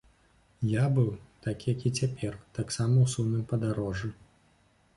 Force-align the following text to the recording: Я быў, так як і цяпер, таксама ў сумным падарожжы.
Я 0.69 0.85
быў, 0.95 1.11
так 1.47 1.67
як 1.71 1.85
і 1.89 1.93
цяпер, 2.03 2.33
таксама 2.61 2.95
ў 3.01 3.07
сумным 3.15 3.43
падарожжы. 3.55 4.13